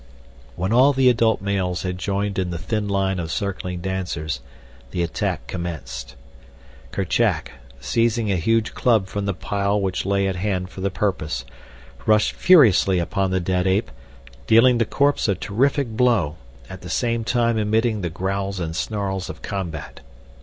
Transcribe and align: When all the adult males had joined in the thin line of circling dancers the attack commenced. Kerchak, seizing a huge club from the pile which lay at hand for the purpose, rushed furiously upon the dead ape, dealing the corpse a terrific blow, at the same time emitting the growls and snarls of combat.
When 0.55 0.73
all 0.73 0.93
the 0.93 1.09
adult 1.09 1.41
males 1.43 1.83
had 1.83 1.99
joined 1.99 2.39
in 2.39 2.49
the 2.49 2.57
thin 2.57 2.87
line 2.87 3.19
of 3.19 3.31
circling 3.31 3.81
dancers 3.81 4.39
the 4.89 5.03
attack 5.03 5.45
commenced. 5.45 6.15
Kerchak, 6.91 7.51
seizing 7.79 8.31
a 8.31 8.35
huge 8.37 8.73
club 8.73 9.05
from 9.05 9.27
the 9.27 9.35
pile 9.35 9.79
which 9.79 10.03
lay 10.03 10.27
at 10.27 10.37
hand 10.37 10.69
for 10.71 10.81
the 10.81 10.89
purpose, 10.89 11.45
rushed 12.07 12.31
furiously 12.33 12.97
upon 12.97 13.29
the 13.29 13.39
dead 13.39 13.67
ape, 13.67 13.91
dealing 14.47 14.79
the 14.79 14.85
corpse 14.85 15.27
a 15.27 15.35
terrific 15.35 15.89
blow, 15.89 16.37
at 16.67 16.81
the 16.81 16.89
same 16.89 17.23
time 17.23 17.59
emitting 17.59 18.01
the 18.01 18.09
growls 18.09 18.59
and 18.59 18.75
snarls 18.75 19.29
of 19.29 19.43
combat. 19.43 19.99